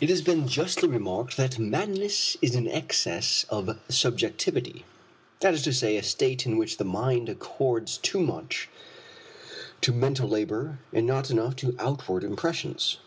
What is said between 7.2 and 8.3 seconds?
accords too